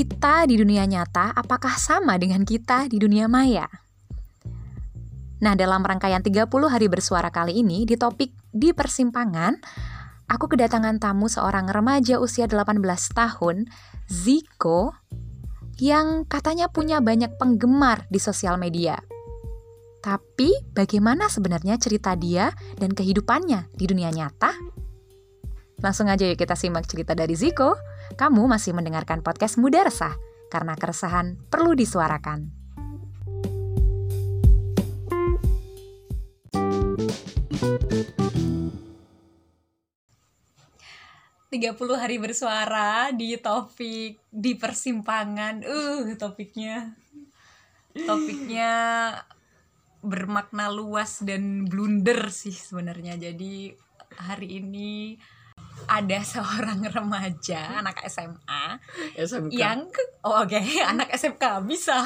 [0.00, 3.68] kita di dunia nyata apakah sama dengan kita di dunia maya?
[5.44, 9.60] Nah, dalam rangkaian 30 hari bersuara kali ini di topik di persimpangan,
[10.24, 12.80] aku kedatangan tamu seorang remaja usia 18
[13.12, 13.68] tahun,
[14.08, 14.96] Ziko,
[15.76, 18.96] yang katanya punya banyak penggemar di sosial media.
[20.00, 24.56] Tapi bagaimana sebenarnya cerita dia dan kehidupannya di dunia nyata?
[25.84, 27.89] Langsung aja yuk kita simak cerita dari Ziko.
[28.18, 30.18] Kamu masih mendengarkan podcast Muda Resah,
[30.50, 32.50] karena keresahan perlu disuarakan.
[41.50, 45.66] Tiga puluh hari bersuara di topik di persimpangan.
[45.66, 46.94] Uh, topiknya
[47.90, 48.70] topiknya
[50.00, 53.18] bermakna luas dan blunder sih sebenarnya.
[53.18, 53.74] Jadi
[54.14, 55.18] hari ini
[55.86, 58.64] ada seorang remaja anak SMA
[59.16, 59.52] SMK.
[59.54, 59.88] yang
[60.26, 60.60] oh, oke
[60.92, 62.04] anak SMK bisa.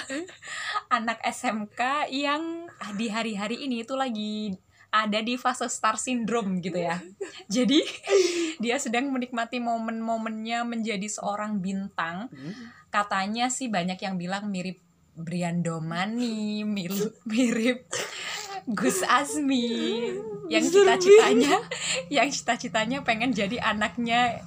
[0.93, 4.55] Anak SMK yang di hari-hari ini itu lagi
[4.95, 7.03] ada di fase star syndrome gitu ya.
[7.51, 7.83] Jadi
[8.63, 12.31] dia sedang menikmati momen-momennya menjadi seorang bintang.
[12.95, 14.79] Katanya sih banyak yang bilang mirip
[15.15, 17.87] Brian Domani mirip mirip
[18.65, 20.09] Gus Azmi
[20.53, 21.61] yang cita-citanya
[22.17, 24.41] yang cita-citanya pengen jadi anaknya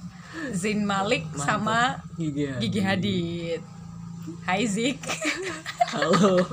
[0.54, 1.46] Zain Malik Mantap.
[1.46, 1.80] sama
[2.18, 2.62] Gigi, Hadid.
[2.62, 3.62] Gigi Hadid.
[4.44, 5.00] Hai Zik,
[5.96, 6.44] Halo.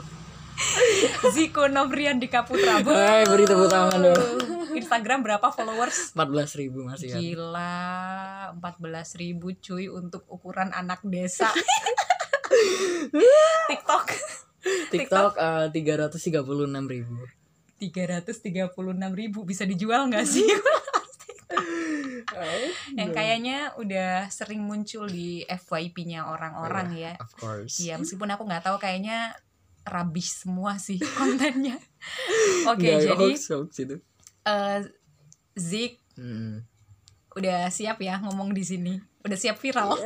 [1.34, 2.78] Ziko Nobrian di Kaputra.
[2.78, 4.22] Hai, beri tepuk tangan dong.
[4.78, 6.14] Instagram berapa followers?
[6.14, 7.18] 14 ribu masih kan.
[7.18, 7.82] Gila,
[8.62, 11.50] 14 ribu cuy untuk ukuran anak desa.
[13.66, 14.06] TikTok
[14.94, 16.46] TikTok eh, 336
[16.86, 17.16] ribu.
[17.84, 18.72] 336
[19.12, 20.44] ribu bisa dijual nggak sih?
[22.98, 27.12] yang kayaknya udah sering muncul di FYP-nya orang-orang ya.
[27.20, 27.78] Of course.
[27.78, 29.34] Iya, meskipun aku nggak tahu kayaknya
[29.84, 31.76] rubbish semua sih kontennya.
[32.66, 33.96] Oke, Nggak, jadi hoax, hoax itu.
[34.44, 34.80] eh
[35.54, 36.62] Zik Hmm.
[37.34, 38.94] udah siap ya ngomong di sini.
[39.20, 39.98] Udah siap viral.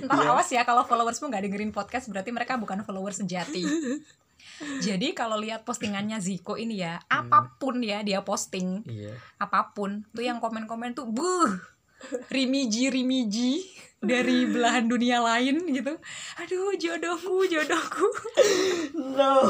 [0.00, 0.32] Ntar Iya.
[0.32, 3.60] awas ya kalau followersmu nggak dengerin podcast berarti mereka bukan followers sejati.
[4.82, 9.14] Jadi kalau lihat postingannya Ziko ini ya, apa pun ya dia posting, Iya.
[9.38, 11.50] apa pun tuh yang komen-komen tuh buh
[12.30, 13.66] rimiji rimiji
[13.98, 15.98] dari belahan dunia lain gitu.
[16.38, 18.06] Aduh jodohku jodohku.
[18.94, 19.46] No.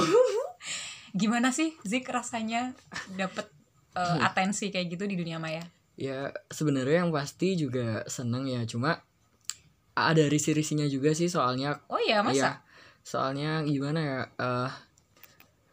[1.13, 2.73] Gimana sih Zik rasanya
[3.17, 3.49] dapet
[3.97, 5.65] uh, atensi kayak gitu di dunia maya?
[5.99, 9.03] Ya sebenarnya yang pasti juga seneng ya, cuma
[9.99, 12.39] ada risi-risinya juga sih soalnya Oh iya masa?
[12.39, 12.51] Iya,
[13.09, 14.21] soalnya gimana ya?
[14.37, 14.71] eh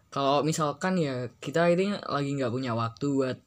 [0.07, 3.37] kalau misalkan ya kita ini lagi nggak punya waktu buat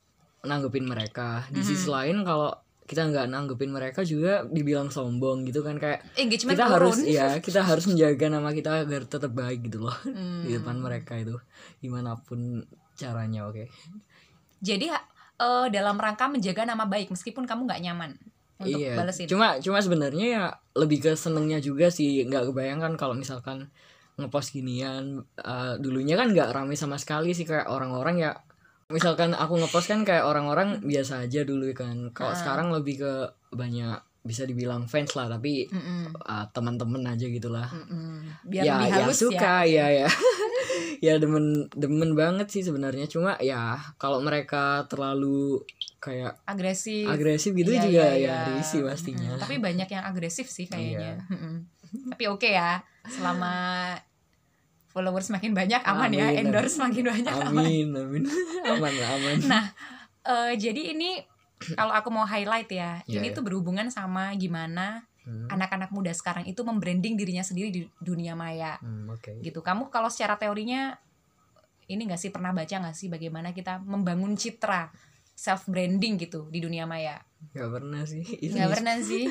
[0.44, 1.48] nanggepin mereka.
[1.48, 2.52] Di sisi lain kalau
[2.84, 6.72] kita nggak nanggepin mereka juga dibilang sombong gitu kan kayak Engagement kita turun.
[6.72, 10.40] harus ya kita harus menjaga nama kita agar tetap baik gitu loh Hmm.
[10.44, 11.36] di depan mereka itu
[11.80, 13.68] gimana pun caranya oke
[14.58, 18.16] Jadi eh, dalam rangka menjaga nama baik meskipun kamu nggak nyaman
[18.58, 19.26] untuk iya balesin.
[19.26, 22.22] cuma cuma sebenarnya ya lebih ke senengnya juga sih.
[22.22, 23.70] Nggak kebayangkan kalau misalkan
[24.14, 28.32] ngepost ginian eh, dulunya kan nggak rame sama sekali sih kayak orang-orang ya
[28.88, 32.10] misalkan aku ngepost kan kayak orang-orang biasa aja dulu kan.
[32.10, 32.38] Kalau Ah.
[32.38, 33.12] sekarang lebih ke
[33.50, 37.70] banyak bisa dibilang fans lah tapi eh, teman-teman aja gitulah.
[37.70, 38.26] Mm-mm.
[38.44, 40.08] Biar ya lebih ya halus suka ya ya.
[40.98, 43.06] Ya demen demen banget sih sebenarnya.
[43.06, 45.62] Cuma ya kalau mereka terlalu
[45.98, 47.04] kayak agresif.
[47.04, 48.36] agresif gitu Iya, juga iya, ya iya.
[48.54, 49.42] risih pastinya Mm-mm.
[49.42, 51.18] Tapi banyak yang agresif sih kayaknya.
[51.18, 51.46] Iya.
[52.08, 53.52] Tapi oke ya, selama
[54.88, 57.60] followers makin banyak aman ya, Amin, endorse makin banyak aman.
[57.60, 58.22] amin amin
[58.72, 59.64] aman aman Nah,
[60.24, 61.18] eh, jadi ini
[61.74, 63.34] kalau aku mau highlight ya, Iya, ini iya.
[63.34, 68.80] tuh berhubungan sama gimana Hmm, anak-anak muda sekarang itu membranding dirinya sendiri di dunia maya.
[68.80, 70.96] hmm, oke gitu kamu kalau secara teorinya
[71.84, 74.88] ini nggak sih pernah baca nggak sih bagaimana kita membangun citra
[75.38, 79.22] self branding gitu di dunia maya nggak pernah sih nggak pernah sih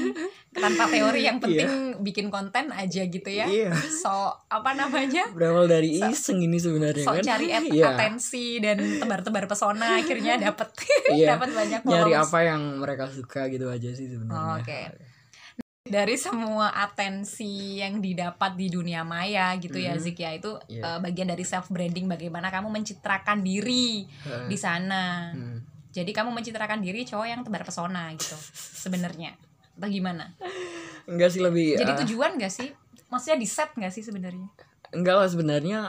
[0.49, 1.99] tanpa teori yang penting Iya.
[1.99, 4.07] bikin konten aja gitu ya iya so
[4.47, 8.79] apa namanya berawal dari So- iseng ini sebenarnya so kan cari at- Iya, atensi dan
[8.97, 10.71] tebar-tebar pesona akhirnya dapet
[11.11, 11.27] iya.
[11.35, 12.23] dapat banyak nyari followers.
[12.25, 14.81] apa yang mereka suka gitu aja sih Oh, sebenarnya oke.
[15.83, 20.01] dari semua atensi yang didapat di dunia maya gitu ya Mhm.
[20.01, 20.83] Zik ya itu Iya.
[20.85, 24.47] eh, bagian dari self branding bagaimana kamu mencitrakan diri Heeh.
[24.47, 25.31] di sana.
[25.31, 25.56] Hmm.
[25.91, 28.35] Jadi kamu mencitrakan diri cowok yang tebar pesona gitu
[28.77, 29.33] sebenarnya.
[29.77, 30.33] Atau gimana?
[31.07, 32.69] enggak sih lebih Jadi ah, tujuan gak sih?
[33.07, 34.47] Maksudnya di set gak sih sebenarnya?
[34.87, 35.79] enggak lah sebenarnya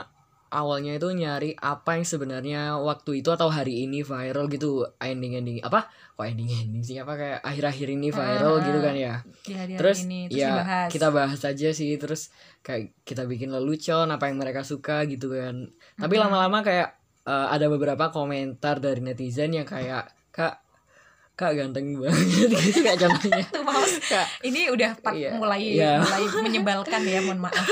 [0.49, 5.57] awalnya itu nyari apa yang sebenarnya waktu itu atau hari ini viral gitu ending ending
[5.63, 5.87] apa
[6.17, 9.15] kok ending ending sih apa kayak akhir-akhir ini viral Ah, gitu kan ya
[9.45, 10.89] di hari-hari terus, ini terus ya dibahas.
[10.91, 12.21] kita bahas aja sih terus
[12.59, 16.98] kayak kita bikin lelucon apa yang mereka suka gitu kan tapi lama-lama kayak
[17.29, 20.57] eh, ada beberapa komentar dari netizen yang kayak kak
[21.37, 23.45] kak ganteng banget gitu kayak contohnya.
[24.11, 26.03] Kak, ini udah part Iya, mulai iya.
[26.03, 27.63] mulai menyebalkan ya mohon maaf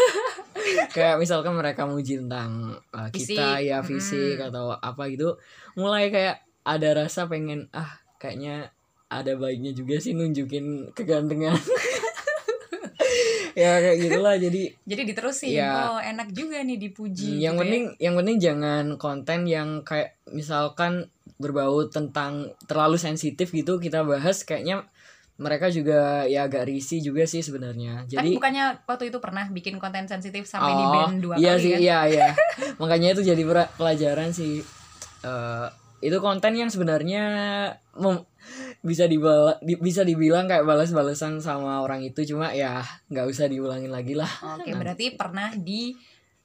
[0.95, 3.67] kayak misalkan mereka muji tentang uh, kita Fisik.
[3.67, 4.47] ya fisik Mm-mm.
[4.53, 5.35] atau apa gitu
[5.75, 8.71] mulai kayak ada rasa pengen ah kayaknya
[9.07, 11.55] ada baiknya juga sih nunjukin kegantengan
[13.57, 15.69] ya kayak gitulah jadi jadi diterusin Iya.
[15.89, 17.61] oh enak juga nih dipuji yang gitu ya.
[17.65, 24.41] penting yang penting jangan konten yang kayak misalkan berbau tentang terlalu sensitif gitu kita bahas
[24.41, 24.85] kayaknya
[25.37, 29.77] mereka juga ya agak risih juga sih sebenarnya tapi jadi bukannya waktu itu pernah bikin
[29.77, 32.27] konten sensitif sampai di Oh, band dua iya kali sih, kan iya iya.
[32.77, 33.43] Makanya itu jadi
[33.73, 34.65] pelajaran sih.
[35.21, 35.67] Eh,
[35.99, 37.23] itu konten yang sebenarnya
[37.93, 38.25] mem-
[38.87, 43.91] bisa dibala, di- bisa dibilang kayak balas-balasan sama orang itu cuma ya nggak usah diulangin
[43.91, 44.31] lagi lah.
[44.55, 45.91] oke berarti pernah di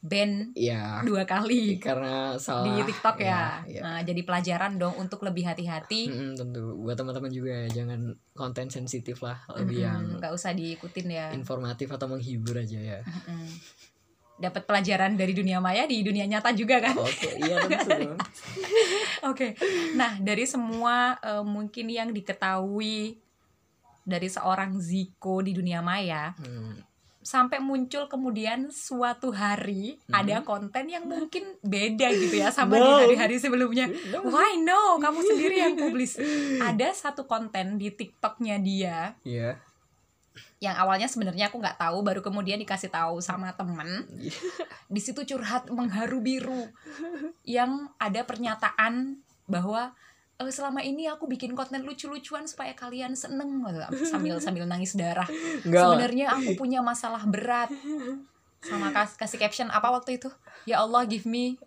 [0.03, 1.07] band Iya.
[1.07, 3.63] dua kali Karena salah di TikTok ya.
[3.63, 3.81] Iya.
[3.81, 6.11] Nah, jadi pelajaran dong untuk lebih hati-hati.
[6.11, 10.51] Mm-mm, tentu buat teman-teman juga ya jangan konten sensitif lah, lebih yang Mm-mm, nggak usah
[10.53, 11.27] diikutin ya.
[11.31, 12.99] informatif atau menghibur aja ya.
[13.01, 13.47] Mm-mm.
[14.35, 16.97] Dapat pelajaran dari dunia maya di dunia nyata juga kan.
[16.97, 18.17] Oke, iya tentu.
[19.25, 19.55] Oke.
[19.93, 23.21] Nah, dari semua eh, mungkin yang diketahui
[24.03, 26.75] dari seorang Ziko di dunia maya Hmm,
[27.23, 30.19] sampai muncul kemudian suatu hari Hmm.
[30.19, 32.99] ada konten yang mungkin beda gitu ya sama di No.
[32.99, 33.87] hari-hari sebelumnya.
[34.19, 34.99] Why no?
[34.99, 36.19] Kamu sendiri yang publis.
[36.59, 39.63] Ada satu konten di TikToknya dia Iya.
[40.63, 44.07] Yang awalnya sebenarnya aku nggak tahu, baru kemudian dikasih tahu sama temen.
[44.15, 44.31] Iya.
[44.87, 46.71] Di situ curhat mengharu biru,
[47.43, 49.19] yang ada pernyataan
[49.51, 49.91] bahwa
[50.39, 53.59] "Eh, selama ini aku bikin konten lucu-lucuan supaya kalian seneng
[54.07, 55.27] sambil sambil nangis darah.
[55.67, 57.67] Sebenarnya aku punya masalah berat.
[58.63, 60.31] Sama kas kasih caption apa waktu itu?
[60.63, 61.59] Ya Allah give me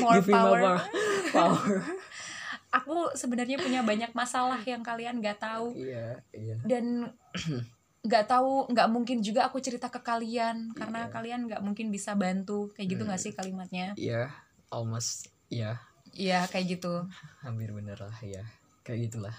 [0.00, 0.56] more Give power.
[0.56, 0.88] apa?
[1.28, 1.76] Power.
[2.72, 6.56] Aku sebenarnya punya banyak masalah yang kalian nggak tahu Iya, iya.
[6.64, 7.12] dan
[8.02, 11.12] nggak tahu nggak mungkin juga aku cerita ke kalian karena Iya.
[11.14, 13.26] kalian nggak mungkin bisa bantu kayak gitu nggak Hmm.
[13.30, 13.86] sih kalimatnya?
[13.94, 14.26] Iya,
[14.68, 15.78] almost iya,
[16.12, 17.06] Iya kayak gitu.
[17.46, 18.42] hampir bener lah ya.
[18.82, 19.36] Kayak gitulah.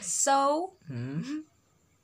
[0.00, 1.44] So Hmm.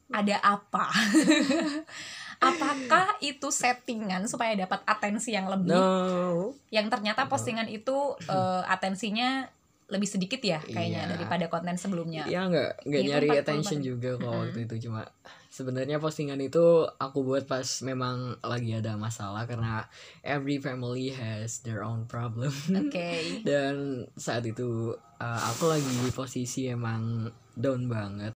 [0.09, 0.93] ada apa?
[2.43, 5.73] Apakah itu settingan supaya dapat atensi yang lebih?
[5.73, 6.53] No.
[6.69, 7.97] Yang ternyata postingan itu
[8.29, 9.49] eh, atensinya
[9.89, 11.11] lebih sedikit ya kayaknya Iya.
[11.17, 12.25] daripada konten sebelumnya.
[12.25, 15.05] Ya nggak nggak nyari 40 attention juga kalau waktu itu cuma
[15.52, 19.84] sebenarnya postingan itu aku buat pas memang lagi ada masalah karena
[20.25, 22.56] every family has their own problem.
[22.72, 23.20] Oke.
[23.49, 28.32] Dan saat itu uh, aku lagi di posisi emang down banget.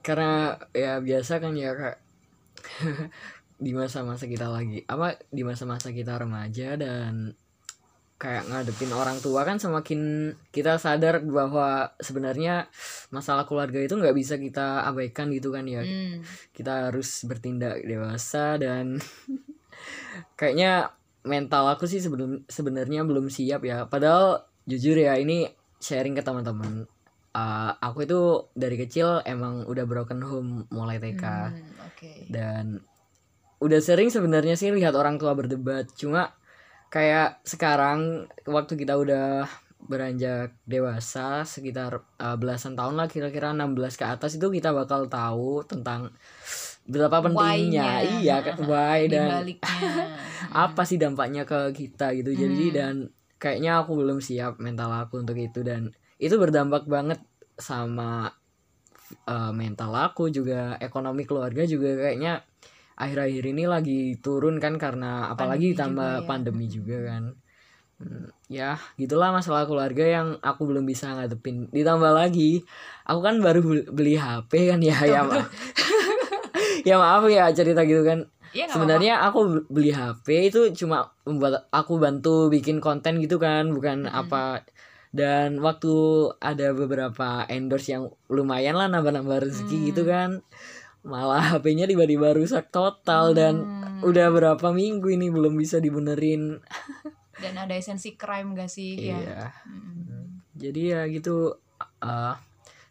[0.00, 1.96] Karena ya biasa kan ya kak
[3.64, 7.36] di masa-masa kita lagi apa di masa-masa kita remaja dan
[8.14, 12.70] kayak ngadepin orang tua kan semakin kita sadar bahwa sebenarnya
[13.10, 15.82] masalah keluarga itu nggak bisa kita abaikan gitu kan ya.
[15.82, 16.22] Hmm.
[16.54, 19.02] kita harus bertindak dewasa dan
[20.38, 20.94] kayaknya
[21.24, 23.88] mental aku sih sebelum sebenarnya belum siap ya.
[23.88, 25.48] Padahal jujur ya ini
[25.80, 26.84] sharing ke teman-teman.
[27.34, 31.50] Uh, aku itu dari kecil emang udah broken home mulai TK Hmm,
[31.90, 32.30] Oke.
[32.30, 32.78] dan
[33.58, 35.90] udah sering sebenarnya sih lihat orang tua berdebat.
[35.98, 36.30] Cuma
[36.94, 39.50] kayak sekarang waktu kita udah
[39.84, 45.66] beranjak dewasa sekitar uh, belasan tahun lah kira-kira 16 ke atas itu kita bakal tahu
[45.66, 46.14] tentang
[46.86, 48.22] berapa pentingnya.
[48.22, 49.42] Iya kan why dan
[50.64, 52.30] apa sih dampaknya ke kita gitu.
[52.32, 52.76] Jadi Hmm.
[52.78, 52.94] dan
[53.42, 55.60] kayaknya aku belum siap mental aku untuk itu.
[55.66, 57.18] Dan itu berdampak banget
[57.58, 58.30] sama
[59.28, 62.40] uh, mental aku juga ekonomi keluarga juga kayaknya
[62.94, 66.28] akhir-akhir ini lagi turun kan karena apalagi Pandemi ditambah juga ya.
[66.28, 67.24] pandemi juga kan.
[67.94, 71.70] Hmm, ya gitulah masalah keluarga yang aku belum bisa ngadepin.
[71.70, 72.62] Ditambah lagi
[73.04, 75.46] aku kan baru bel- beli HP kan ya ya ma-
[76.88, 78.26] ya maaf ya cerita gitu kan.
[78.50, 84.06] Nggak sebenarnya aku beli HP itu cuma membuat aku bantu bikin konten gitu kan bukan
[84.06, 84.14] Mm-mm.
[84.16, 84.62] apa.
[85.14, 85.94] Dan waktu
[86.38, 89.86] ada beberapa endorse yang lumayan lah nambah-nambah rezeki Hmm.
[89.86, 90.30] gitu kan
[91.04, 94.00] malah HP-nya tiba-tiba rusak total dan Hmm.
[94.02, 96.58] udah berapa minggu ini belum bisa dibenerin.
[97.42, 98.96] Dan ada esensi crime gak sih?
[98.98, 99.18] Ya.
[99.18, 99.42] Iya.
[99.68, 100.24] Mm.
[100.54, 101.58] jadi ya gitu
[101.98, 102.34] eh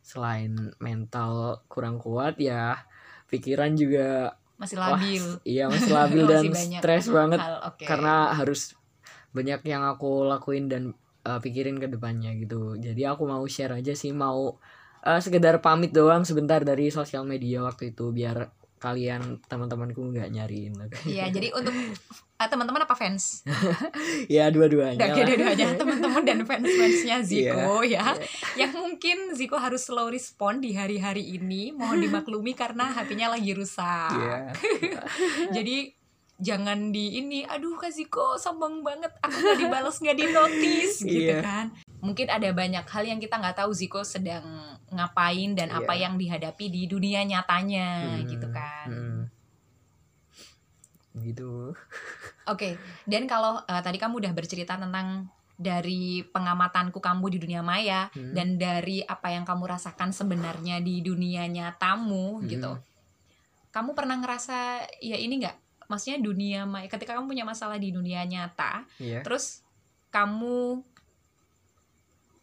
[0.03, 2.75] selain mental kurang kuat ya
[3.27, 5.23] pikiran juga masih wah, labil.
[5.47, 7.87] iya masih labil dan stres banget hal oke.
[7.87, 8.75] karena harus
[9.31, 10.91] banyak yang aku lakuin dan
[11.23, 12.75] uh, pikirin ke depannya gitu.
[12.75, 14.59] Jadi aku mau share aja sih mau
[15.03, 18.49] uh, sekedar pamit doang sebentar dari sosial media waktu itu biar
[18.83, 20.75] kalian teman-temanku nggak nyariin
[21.07, 23.47] Iya, jadi untuk uh, teman-teman apa fans?
[24.35, 25.23] ya dua-duanya lah.
[25.23, 28.05] dua-duanya teman-teman dan fans-fansnya Ziko Iya, ya.
[28.59, 34.19] Yang mungkin Ziko harus slow respon di hari-hari ini, mohon dimaklumi karena HP-nya lagi rusak.
[34.19, 34.51] Iya.
[35.55, 36.02] Jadi
[36.35, 41.33] jangan di ini, aduh Kak Ziko sombong banget, aku nggak dibalas nggak di notice gitu
[41.33, 41.41] Iya.
[41.41, 41.65] kan.
[41.99, 44.43] Mungkin ada banyak hal yang kita nggak tahu Ziko sedang
[44.89, 46.01] ngapain dan apa Iya.
[46.05, 48.87] yang dihadapi di dunia nyatanya Hmm, gitu kan.
[48.87, 49.21] hmm.
[51.13, 51.77] gitu
[52.51, 52.75] Oke,
[53.05, 58.33] dan kalau eh, tadi kamu udah bercerita tentang dari pengamatanku kamu di dunia maya Hmm.
[58.33, 62.49] dan dari apa yang kamu rasakan sebenarnya di dunia nyatamu Hmm.
[62.49, 62.71] gitu.
[63.69, 64.57] Kamu pernah ngerasa
[64.99, 65.57] ya ini nggak?
[65.87, 69.21] Maksudnya dunia maya ketika kamu punya masalah di dunia nyata, Iya.
[69.21, 69.63] terus
[70.09, 70.83] kamu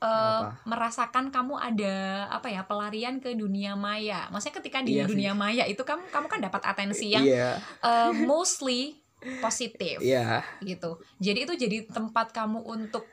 [0.01, 0.65] Apa?
[0.65, 4.33] merasakan kamu ada apa ya pelarian ke dunia maya.
[4.33, 5.05] Maksudnya ketika di sih.
[5.05, 8.97] dunia maya itu kamu kamu kan dapat atensi yang iya eh, mostly
[9.45, 10.97] positif iya gitu.
[11.21, 13.05] Jadi itu jadi tempat kamu untuk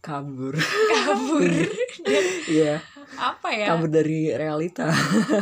[0.00, 1.44] kabur kabur
[2.48, 2.80] iya
[3.10, 3.66] apa ya?
[3.68, 4.88] kabur dari realita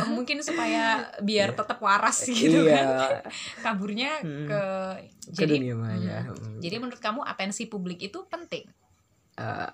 [0.09, 2.87] Mungkin supaya biar tetap waras gitu iya kan.
[3.61, 4.45] Kaburnya Hmm.
[4.45, 4.61] ke
[5.31, 6.35] ke jadi dunia maya Hmm.
[6.35, 6.57] Hmm.
[6.59, 8.67] Jadi menurut kamu atensi publik itu penting?
[9.33, 9.71] Eh,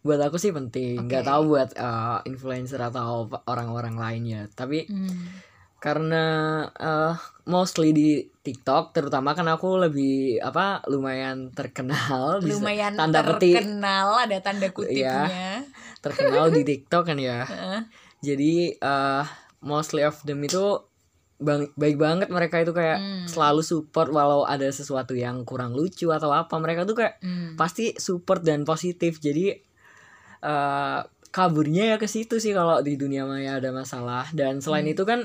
[0.00, 1.28] buat aku sih penting nggak Oke.
[1.28, 5.12] tahu buat eh, influencer atau orang-orang lainnya tapi Hmm.
[5.84, 6.24] Karena
[6.72, 7.12] eh,
[7.44, 8.08] mostly di
[8.40, 14.68] TikTok terutama kan aku lebih apa lumayan terkenal bisa- Lumayan tanda petik terkenal ada tanda
[14.70, 15.60] kutipnya.
[16.00, 17.44] terkenal di TikTok kan ya
[18.26, 19.24] jadi eh,
[19.60, 20.80] mostly of them itu
[21.36, 23.26] bang, baik banget mereka itu kayak Hmm.
[23.26, 27.56] selalu support walau ada sesuatu yang kurang lucu atau apa mereka tuh kayak Hmm.
[27.56, 29.60] pasti support dan positif jadi
[30.40, 34.94] eh kaburnya ya ke situ sih kalau di dunia maya ada masalah dan selain Hmm.
[34.94, 35.20] itu kan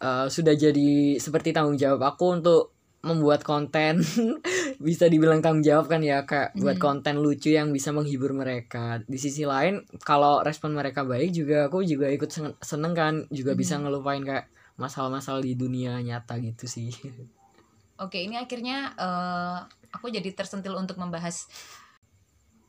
[0.00, 2.62] eh, sudah jadi seperti tanggung jawab aku untuk
[3.00, 4.04] membuat konten
[4.76, 6.84] bisa dibilang tanggung jawab kan ya kayak buat Hmm.
[7.00, 11.80] konten lucu yang bisa menghibur mereka di sisi lain kalau respon mereka baik juga aku
[11.80, 13.88] juga ikut sen- seneng kan juga bisa Hmm.
[13.88, 16.92] ngelupain kayak masalah-masalah di dunia nyata gitu sih
[18.00, 19.58] Oke, ini akhirnya eh,
[19.92, 21.44] aku jadi tersentil untuk membahas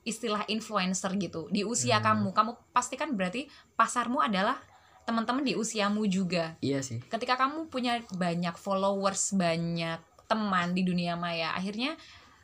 [0.01, 1.47] istilah influencer gitu.
[1.53, 2.27] Di usia Hmm.
[2.27, 3.45] kamu, kamu pasti kan berarti
[3.77, 4.59] pasarmu adalah
[5.03, 6.55] teman-teman di usiamu juga.
[6.59, 11.97] iya sih Ketika kamu punya banyak followers, banyak teman di dunia maya, akhirnya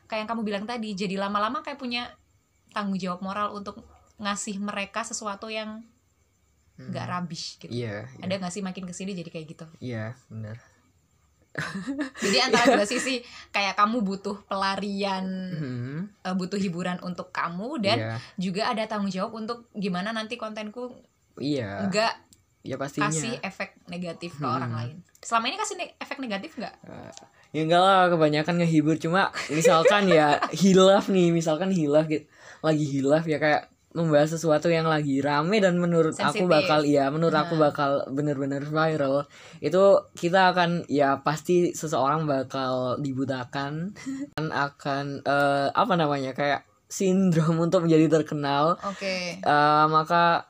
[0.04, 2.12] kayak yang kamu bilang tadi, jadi lama-lama kayak punya
[2.68, 3.80] tanggung jawab moral untuk
[4.16, 5.84] ngasih mereka sesuatu yang
[6.74, 6.94] Hmm.
[6.94, 7.74] nggak rubbish gitu.
[7.74, 8.22] iya iya.
[8.22, 9.66] Ada nggak sih makin ke sini jadi kayak gitu?
[9.80, 10.62] iya benar
[12.22, 13.18] Jadi antara dua sisi
[13.50, 19.10] kayak kamu butuh pelarian Hmm, uh, butuh hiburan untuk kamu dan iya juga ada tanggung
[19.10, 20.94] jawab untuk gimana nanti kontenku
[21.34, 22.27] iya nggak
[22.60, 24.56] ya pastinya kasih efek negatif ke Hmm.
[24.56, 24.96] orang lain.
[25.18, 26.74] Selama ini kasih ne- efek negatif nggak?
[26.84, 27.12] Eh,
[27.50, 32.28] ya enggak lah kebanyakan ngehibur cuma misalkan ya hilaf nih misalkan hilaf gitu
[32.60, 36.46] lagi hilaf ya kayak membahas sesuatu yang lagi rame dan menurut aku Sensitif.
[36.46, 37.72] bakal ya menurut aku Nah.
[37.72, 39.24] bakal bener-bener viral
[39.58, 43.96] itu kita akan ya pasti seseorang bakal dibutakan
[44.36, 49.38] dan akan eh, apa namanya kayak sindrom untuk menjadi terkenal Oke.
[49.38, 50.47] Eh, maka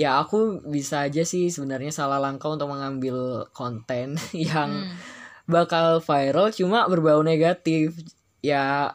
[0.00, 4.96] ya aku bisa aja sih sebenarnya salah langkah untuk mengambil konten yang Hmm.
[5.44, 7.92] bakal viral cuma berbau negatif
[8.40, 8.94] ya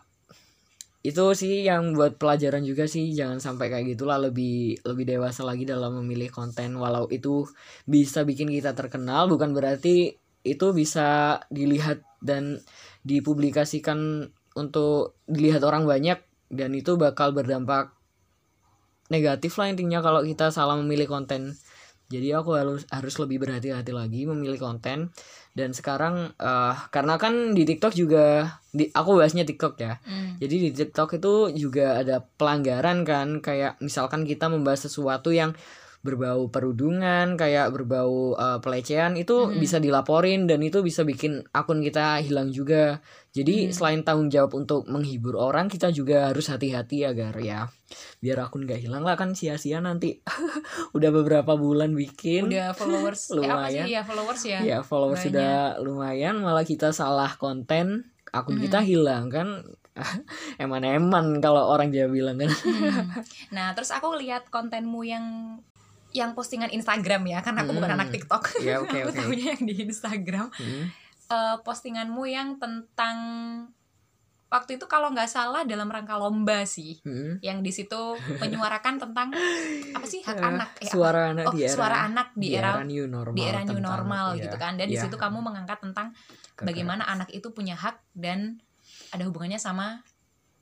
[1.06, 5.62] itu sih yang buat pelajaran juga sih jangan sampai kayak gitulah lebih lebih dewasa lagi
[5.62, 7.46] dalam memilih konten walau itu
[7.86, 12.58] bisa bikin kita terkenal bukan berarti itu bisa dilihat dan
[13.06, 16.18] dipublikasikan untuk dilihat orang banyak
[16.50, 17.94] dan itu bakal berdampak
[19.10, 21.58] negatif lah intinya kalau kita salah memilih konten.
[22.06, 25.10] Jadi aku harus harus lebih berhati-hati lagi memilih konten.
[25.56, 29.98] Dan sekarang eh, karena kan di TikTok juga di aku bahasnya TikTok ya.
[30.04, 30.36] Hmm.
[30.38, 35.56] jadi di TikTok itu juga ada pelanggaran kan kayak misalkan kita membahas sesuatu yang
[36.06, 39.58] berbau perundungan kayak berbau eh, pelecehan itu Mhm.
[39.58, 43.74] bisa dilaporin dan itu bisa bikin akun kita hilang juga jadi Mhm.
[43.74, 47.66] selain tanggung jawab untuk menghibur orang kita juga harus hati-hati agar ya
[48.18, 50.22] biar akun gak hilang lah kan sia-sia nanti
[50.96, 53.86] udah beberapa bulan bikin Udah followers eh, apa sih Lumayan.
[53.88, 54.60] ya followers ya?
[54.62, 55.28] ya followers banyak.
[55.28, 58.64] sudah lumayan malah kita salah konten akun Mhm.
[58.64, 59.50] kita hilang kan
[60.60, 63.08] eman-eman kalau orang Jawa bilang kan Hmm.
[63.50, 65.24] Nah, terus aku lihat kontenmu yang
[66.16, 68.00] yang postingan Instagram ya, karena aku bukan Hmm.
[68.00, 68.44] anak TikTok.
[68.62, 69.20] Ya, oke, aku oke.
[69.20, 70.48] tahunya yang di Instagram.
[70.50, 70.86] Hmm.
[71.26, 73.18] Eh, postinganmu yang tentang
[74.48, 77.42] waktu itu kalau nggak salah dalam rangka lomba sih Hmm.
[77.42, 77.98] yang di situ
[78.40, 79.34] menyuarakan tentang
[79.92, 80.94] apa sih hak Eh, anak ya, apa?
[80.94, 83.84] suara anak oh di era suara anak di, era, new normal di era new tentang-
[83.84, 86.62] normal iya, gitu kan dan di iya, situ kamu mengangkat tentang kekerasan.
[86.64, 88.62] bagaimana anak itu punya hak dan
[89.12, 90.06] ada hubungannya sama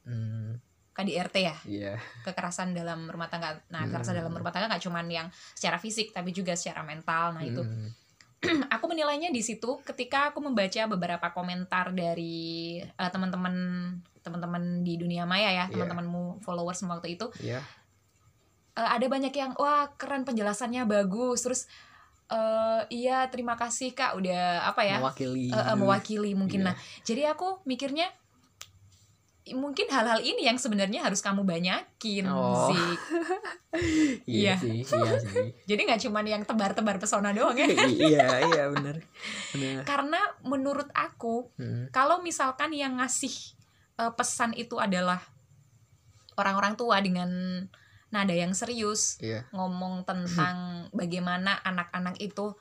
[0.04, 0.58] Hmm,
[0.94, 1.56] KDRT ya?
[1.66, 1.94] Iya.
[2.22, 3.58] Kekerasan dalam rumah tangga.
[3.70, 4.22] Nah kekerasan Hmm.
[4.22, 7.34] dalam rumah tangga nggak cuman yang secara fisik tapi juga secara mental.
[7.34, 7.62] Nah itu.
[7.66, 7.90] Hmm,
[8.76, 13.56] aku menilainya di situ ketika aku membaca beberapa komentar dari eh, teman-teman
[14.24, 15.84] teman-teman di dunia maya ya Iya.
[15.84, 17.28] teman-temanmu followers waktu itu.
[17.42, 17.60] Iya.
[18.74, 21.42] Eh, ada banyak yang wah keren penjelasannya bagus.
[21.42, 21.62] Terus
[22.30, 24.16] eh iya terima kasih kak.
[24.18, 24.98] Udah apa ya?
[24.98, 25.52] Mewakili.
[25.52, 26.64] Eh, eh, mewakili mungkin.
[26.64, 26.68] Iya.
[26.72, 28.10] nah jadi aku mikirnya
[29.52, 32.72] mungkin hal-hal ini yang sebenarnya harus kamu banyakin Oh.
[32.72, 32.88] sih.
[34.24, 34.54] Iya.
[34.54, 34.86] iya.
[34.86, 35.48] sih iya sih.
[35.70, 37.68] Jadi nggak cuman yang tebar-tebar pesona doang ya?
[38.08, 39.02] Iya iya benar.
[39.84, 43.34] Karena menurut aku Hmm, kalau misalkan yang ngasih
[44.00, 45.20] eh, pesan itu adalah
[46.40, 47.30] orang-orang tua dengan
[48.14, 49.50] nada yang serius iya.
[49.50, 52.54] ngomong tentang bagaimana anak-anak itu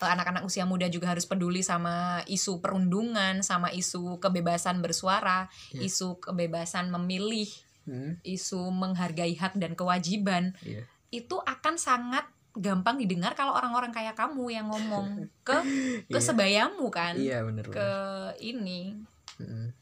[0.00, 5.90] anak-anak usia muda juga harus peduli sama isu perundungan, sama isu kebebasan bersuara, Iya.
[5.90, 7.50] isu kebebasan memilih,
[7.82, 10.52] Hmm, isu menghargai hak dan kewajiban.
[10.60, 15.56] iya Itu akan sangat gampang didengar kalau orang-orang kayak kamu yang ngomong ke
[16.06, 16.20] ke Iya.
[16.20, 18.92] sebayamu kan, iya benar ke benar ini.
[19.40, 19.72] Hmm,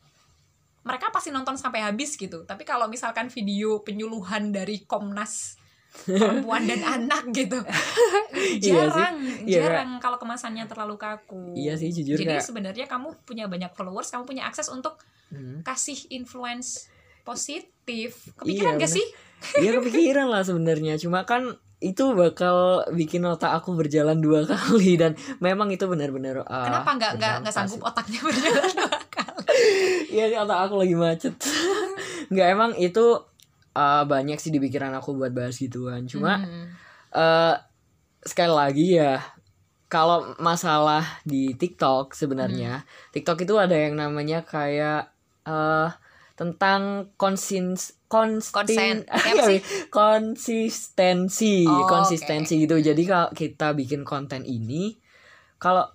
[0.81, 2.47] Mereka pasti nonton sampai habis gitu.
[2.47, 5.59] Tapi kalau misalkan video penyuluhan dari Komnas
[6.05, 7.57] perempuan dan anak gitu.
[7.57, 8.71] Iya sih.
[8.71, 11.55] jarang Iya, jarang kalau kemasannya terlalu kaku.
[11.55, 15.59] Iya sih jujur jadi kayak sebenarnya kamu punya banyak followers kamu punya akses untuk Hmm,
[15.61, 16.87] kasih influence
[17.23, 18.31] positif.
[18.35, 18.95] Kepikiran Iya, gak bener.
[18.95, 19.07] sih?
[19.59, 20.95] Iya kepikiran lah sebenarnya.
[20.97, 22.57] Cuma kan itu bakal
[22.91, 27.53] bikin otak aku berjalan dua kali dan memang itu benar-benar ah, kenapa nggak nggak nggak
[27.53, 29.59] sanggup otaknya berjalan dua kali?
[30.09, 31.35] Iya otak aku lagi macet.
[32.31, 33.05] Nggak emang itu
[33.77, 36.73] ah, banyak sih di pikiran aku buat bahas gituan cuma Hmm.
[37.13, 37.55] eh
[38.25, 39.21] sekali lagi ya
[39.87, 43.13] kalau masalah di TikTok sebenarnya Hmm.
[43.15, 45.13] TikTok itu ada yang namanya kayak
[45.47, 45.91] eh
[46.37, 47.97] tentang konsins
[49.31, 49.59] apa sih?
[49.89, 54.99] konsistensi Oh, konsistensi gitu jadi kalau kita bikin konten ini
[55.57, 55.87] kalau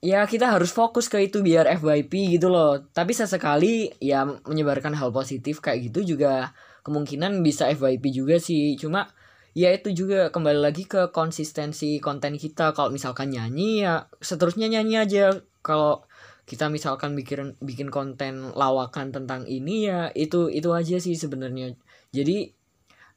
[0.00, 5.12] ya kita harus fokus ke itu biar FYP gitu loh tapi sesekali ya menyebarkan hal
[5.12, 9.10] positif kayak gitu juga kemungkinan bisa FYP juga sih cuma
[9.52, 14.94] ya itu juga kembali lagi ke konsistensi konten kita kalau misalkan nyanyi ya seterusnya nyanyi
[15.02, 15.24] aja
[15.60, 16.06] kalau
[16.46, 21.74] kita misalkan bikin bikin konten lawakan tentang ini ya itu itu aja sih sebenarnya
[22.10, 22.50] jadi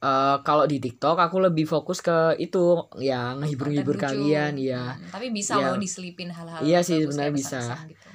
[0.04, 5.28] eh, kalau di TikTok aku lebih fokus ke itu ya ngehibur-hibur kalian ya Hmm, tapi
[5.32, 5.74] bisa Iya.
[5.74, 7.62] loh diselipin hal-hal Iya sih, sebenarnya bisa.
[7.88, 8.10] gitu.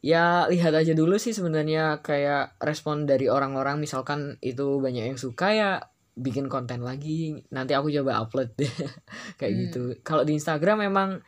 [0.00, 3.76] Ya lihat aja dulu sih sebenarnya kayak respon dari orang-orang.
[3.80, 5.70] Misalkan itu banyak yang suka ya
[6.16, 7.40] bikin konten lagi.
[7.52, 8.68] Nanti aku coba upload deh.
[9.40, 9.60] Kayak Hmm.
[9.68, 9.82] gitu.
[10.04, 11.20] Kalau di Instagram memang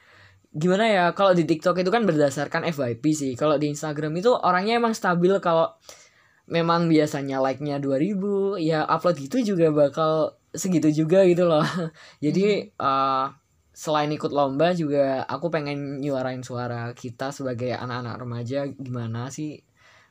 [0.53, 1.05] gimana ya?
[1.17, 3.33] Kalau di TikTok itu kan berdasarkan FYP sih.
[3.37, 5.33] Kalau di Instagram itu orangnya emang stabil.
[5.41, 5.73] Kalau
[6.51, 11.65] memang biasanya like-nya 2000 ya upload gitu juga bakal segitu juga gitu loh.
[12.25, 13.25] Jadi eh,
[13.73, 19.61] selain ikut lomba juga aku pengen nyuarain suara kita sebagai anak-anak remaja gimana sih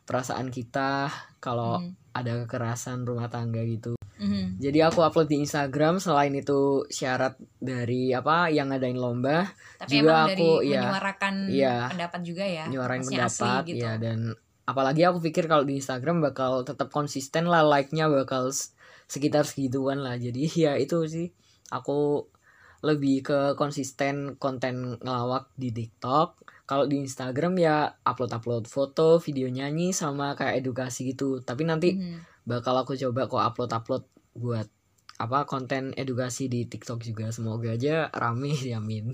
[0.02, 1.94] perasaan kita kalau Hmm.
[2.12, 4.58] ada kekerasan rumah tangga gitu Mhm.
[4.58, 9.48] jadi aku upload di Instagram selain itu syarat dari apa yang ngadain lomba
[9.78, 10.82] tapi Juga emang aku, dari iya.
[10.82, 11.76] menyuarakan Iya.
[11.88, 13.80] pendapat juga ya nyuarain pendapat gitu.
[13.80, 14.20] ya dan
[14.62, 18.50] apalagi aku pikir kalau di Instagram bakal tetap konsisten lah like-nya bakal
[19.06, 21.28] sekitar segituan lah jadi ya itu sih
[21.70, 22.26] aku
[22.82, 29.92] lebih ke konsisten konten ngelawak di TikTok kalau di Instagram ya upload-upload foto video nyanyi
[29.92, 32.26] sama kayak edukasi gitu tapi nanti Mhm.
[32.44, 34.66] bakal aku coba kok upload-upload buat
[35.16, 39.14] apa konten edukasi di TikTok juga semoga aja rame ya min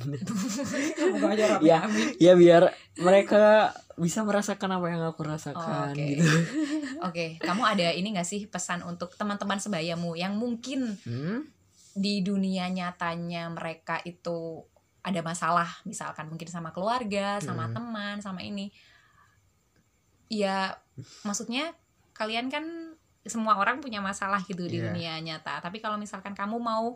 [0.94, 1.84] Semoga aja rame, Ya.
[1.84, 2.08] amin.
[2.18, 6.06] ya biar mereka bisa merasakan apa yang aku rasakan Oh, oke.
[6.06, 6.24] gitu
[7.08, 11.46] Oke, kamu ada ini gak sih pesan untuk teman-teman sebayamu yang mungkin Hmm?
[11.98, 14.62] Di dunia nyatanya mereka itu
[15.02, 17.74] ada masalah, misalkan mungkin sama keluarga, sama Hmm.
[17.74, 18.70] teman, sama ini.
[20.28, 20.78] Ya,
[21.24, 21.72] maksudnya
[22.14, 22.66] kalian kan
[23.24, 24.92] semua orang punya masalah gitu di Iya.
[24.92, 25.64] dunia nyata.
[25.64, 26.94] Tapi kalau misalkan kamu mau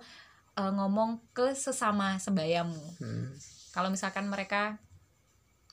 [0.51, 3.31] eh, ngomong ke sesama sebayamu, Hmm.
[3.71, 4.75] kalau misalkan mereka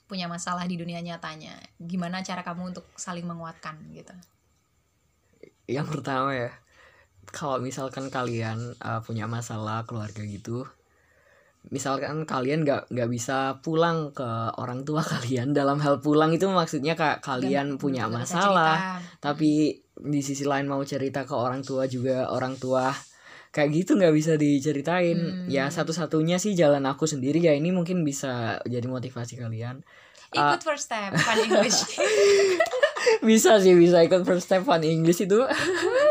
[0.07, 4.15] punya masalah di dunia nyatanya, gimana cara kamu untuk saling menguatkan gitu?
[5.69, 6.49] yang pertama ya
[7.31, 10.65] kalau misalkan kalian uh, punya masalah keluarga gitu
[11.69, 16.97] misalkan kalian nggak nggak bisa pulang ke orang tua kalian dalam hal pulang itu maksudnya
[16.97, 22.31] kak kalian Dan punya masalah tapi di sisi lain mau cerita ke orang tua juga
[22.31, 22.95] orang tua
[23.49, 25.19] kayak gitu nggak bisa diceritain.
[25.19, 25.47] Hmm.
[25.49, 29.83] ya satu-satunya sih jalan aku sendiri ya ini mungkin bisa jadi motivasi kalian.
[30.29, 31.89] Ikut first step fun English.
[33.25, 35.41] Bisa sih bisa ikut first step fun English itu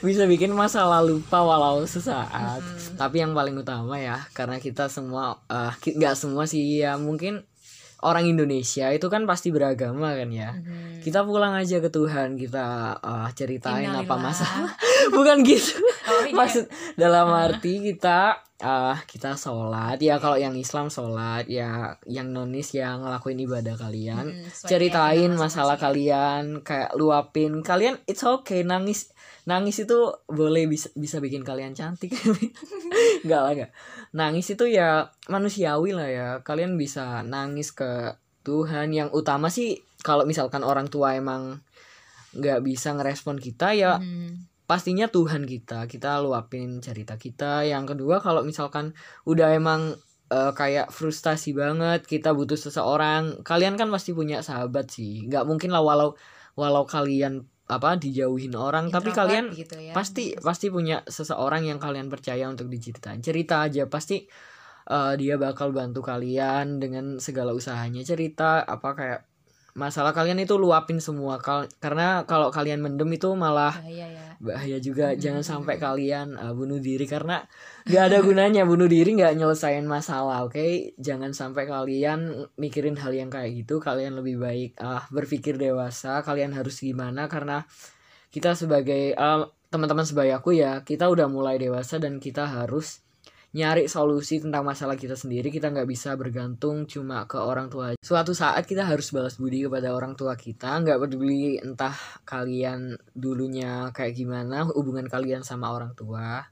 [0.00, 2.96] bisa bikin masalah lupa walau sesaat Hmm.
[2.96, 7.44] tapi yang paling utama ya karena kita semua eh, nggak semua sih ya mungkin
[7.98, 11.00] orang Indonesia itu kan pasti beragama kan ya Mhm.
[11.00, 12.66] kita pulang aja ke Tuhan kita
[12.98, 14.20] eh, ceritain apa Innalillah.
[14.22, 14.72] masalah
[15.10, 15.76] bukan gitu.
[16.06, 16.38] Oh, iya.
[16.38, 19.98] maksud dalam arti kita ah kita sholat.
[19.98, 24.22] Ya kalau yang Islam sholat ya yang nonis yang ngelakuin ibadah kalian.
[24.30, 27.58] Mm, sesuai ceritain masalah kalian kayak luapin.
[27.66, 28.62] Kalian it's okay.
[28.62, 29.10] Nangis
[29.50, 32.14] nangis itu boleh bisa bisa bikin kalian cantik.
[33.26, 33.70] Nggak lah nggak
[34.14, 36.28] nangis itu ya manusiawi lah ya.
[36.46, 38.14] Kalian bisa nangis ke
[38.46, 38.94] Tuhan.
[38.94, 41.58] Yang utama sih kalau misalkan orang tua emang
[42.30, 44.54] nggak bisa ngerespon kita ya Mhm.
[44.66, 47.62] Pastinya Tuhan kita kita luapin cerita kita.
[47.64, 48.92] Yang kedua kalau misalkan
[49.24, 49.94] udah emang
[50.28, 55.24] eh, kayak frustasi banget kita butuh seseorang kalian kan pasti punya sahabat sih.
[55.30, 56.18] Nggak mungkin lah walau
[56.58, 59.90] walau kalian apa dijauhin orang tapi Introvert kalian gitu ya.
[59.90, 63.22] pasti pasti punya seseorang yang kalian percaya untuk diceritain.
[63.22, 64.26] Cerita aja pasti
[64.90, 69.20] eh, dia bakal bantu kalian dengan segala usahanya cerita apa kayak
[69.76, 71.36] masalah kalian itu luapin semua.
[71.36, 74.26] Kal- karena kalau kalian mendem itu malah bahaya ya.
[74.40, 75.12] bahaya juga.
[75.22, 77.44] Jangan sampai kalian uh, bunuh diri karena
[77.84, 78.64] nggak ada gunanya.
[78.64, 80.96] Bunuh diri nggak nyelesain masalah oke?
[80.96, 83.78] Jangan sampai kalian mikirin hal yang kayak gitu.
[83.78, 86.24] Kalian lebih baik ah berpikir dewasa.
[86.24, 87.28] Kalian harus gimana?
[87.28, 87.62] Karena
[88.32, 93.05] kita sebagai uh, teman-teman sebayaku ya kita udah mulai dewasa dan kita harus
[93.54, 97.94] nyari solusi tentang masalah kita sendiri kita nggak bisa bergantung cuma ke orang tua.
[98.02, 101.94] Suatu saat kita harus balas budi kepada orang tua kita nggak peduli entah
[102.26, 106.42] kalian dulunya kayak gimana hubungan kalian sama orang tua.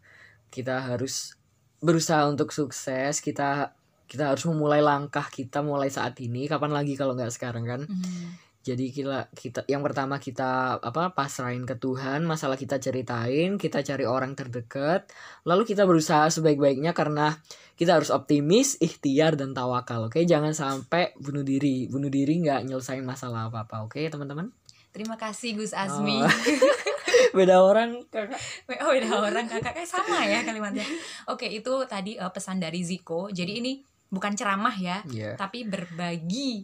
[0.53, 1.35] Kita harus
[1.83, 6.47] berusaha untuk sukses kita kita harus memulai langkah kita mulai saat ini.
[6.47, 7.81] Kapan lagi kalau nggak sekarang kan?
[7.89, 8.44] Mhm.
[8.65, 14.09] Jadi kita kita yang pertama kita apa pasrahin ke Tuhan masalah kita ceritain kita cari
[14.09, 15.13] orang terdekat
[15.45, 17.37] lalu kita berusaha sebaik-baiknya karena
[17.77, 20.23] kita harus optimis ikhtiar dan tawakal oke?
[20.23, 24.49] Jangan sampai bunuh diri bunuh diri nggak nyelesain masalah apa apa oke teman-teman?
[24.95, 26.23] Terima kasih Gus Azmi.
[26.23, 26.31] Oh.
[27.37, 28.39] beda orang kakak.
[28.79, 29.75] Oh beda orang kakak.
[29.75, 30.87] Kayak sama ya kalimatnya.
[31.27, 33.27] Oke itu tadi eh, pesan dari Ziko.
[33.27, 33.73] Jadi ini
[34.15, 35.35] bukan ceramah ya Iya.
[35.35, 36.63] tapi berbagi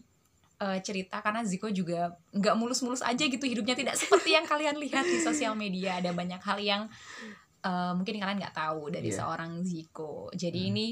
[0.60, 5.02] eh, cerita karena Ziko juga nggak mulus-mulus aja gitu hidupnya tidak seperti yang kalian lihat
[5.04, 6.82] di sosial media ada banyak hal yang
[7.60, 9.18] eh, mungkin kalian nggak tahu dari Iya.
[9.20, 10.70] seorang Ziko jadi Hmm.
[10.70, 10.86] ini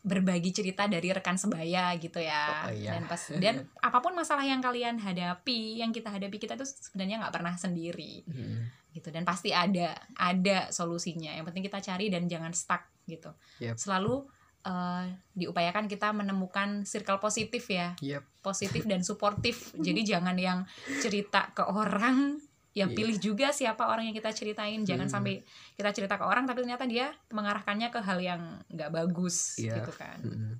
[0.00, 2.92] berbagi cerita dari rekan sebaya gitu ya Oh, iya.
[2.92, 7.24] dan pas dan apa pun masalah yang kalian hadapi yang kita hadapi kita tuh sebenarnya
[7.24, 8.68] nggak pernah sendiri Hmm.
[8.92, 13.74] gitu dan pasti ada ada solusinya yang penting kita cari dan jangan stuck gitu Yep.
[13.76, 14.28] selalu
[14.64, 18.22] eh, diupayakan kita menemukan circle positif ya Yep.
[18.40, 20.64] positif dan suportif jadi jangan yang
[20.98, 22.40] cerita ke orang
[22.72, 22.90] ya Iya.
[22.90, 25.14] pilih juga siapa orang yang kita ceritain jangan Hmm.
[25.14, 25.34] sampai
[25.74, 29.78] kita cerita ke orang tapi ternyata dia mengarahkannya ke hal yang nggak bagus Iya.
[29.78, 30.58] gitu kan Hmm.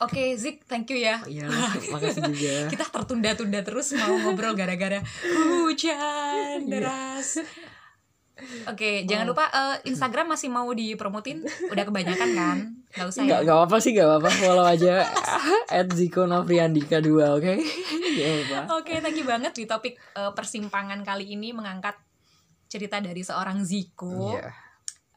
[0.00, 1.52] oke Zik thank you ya Iya,
[1.92, 2.54] makasih juga.
[2.70, 6.70] kita tertunda-tunda terus mau ngobrol gara-gara hujan Iya.
[6.70, 7.42] deras.
[8.66, 9.36] Oke, jangan Oh.
[9.36, 11.44] lupa eh, Instagram masih mau dipromotin.
[11.68, 12.58] Udah kebanyakan kan?
[12.92, 13.44] Gak usah Nggak, ya.
[13.44, 14.30] nggak apa-apa sih, nggak apa-apa.
[14.30, 14.94] Follow aja
[15.80, 17.54] at Ziko Novriandika 2, oke?
[18.12, 18.76] Apa-apa.
[18.76, 21.96] Oke, thank you banget di topik eh, persimpangan kali ini mengangkat
[22.66, 24.52] cerita dari seorang Ziko, Iya.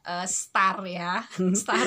[0.02, 1.20] eh, star ya,
[1.60, 1.84] star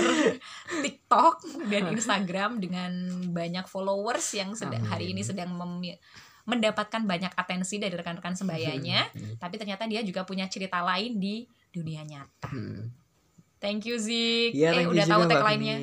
[0.80, 2.92] TikTok dan Instagram dengan
[3.28, 5.98] banyak followers yang sedang hari ini sedang memi-
[6.46, 9.10] mendapatkan banyak atensi dari rekan-rekan sembayanya.
[9.10, 9.38] Hmm.
[9.38, 12.50] tapi ternyata dia juga punya cerita lain di dunia nyata.
[12.50, 12.90] Hmm.
[13.60, 14.56] Thank you Zik.
[14.56, 15.76] Iya, eh udah tahu tagline-nya?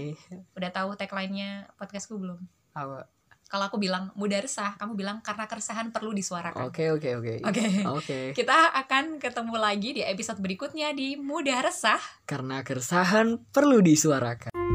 [0.56, 2.40] Udah tahu tagline-nya podcastku belum?
[2.72, 3.04] Apa?
[3.46, 6.66] Kalau aku bilang mudah resah, kamu bilang karena keresahan perlu disuarakan.
[6.66, 7.34] Oke, oke, oke.
[7.46, 7.64] Oke.
[7.86, 8.18] Oke.
[8.34, 12.00] Kita akan ketemu lagi di episode berikutnya di Mudah Resah.
[12.26, 14.65] Karena keresahan perlu disuarakan.